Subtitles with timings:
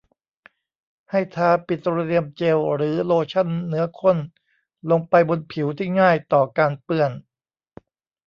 [1.11, 4.17] ให้ทาปิโตรเลียมเจลหรือโลชั่นเนื้อข้น
[4.91, 7.11] ลงไปบนผิวที่ง่ายต่อการเปื้อน